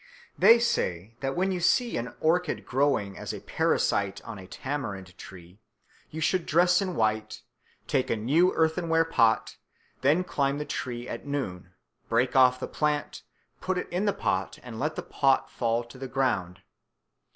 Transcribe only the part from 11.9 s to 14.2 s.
break off the plant, put it in the